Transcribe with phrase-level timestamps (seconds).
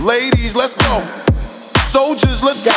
[0.00, 1.04] Ladies, let's go.
[1.90, 2.72] Soldiers, let's go.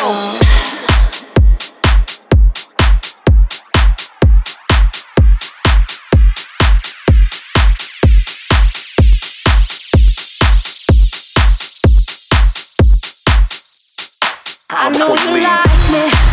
[14.70, 16.33] I know you like me.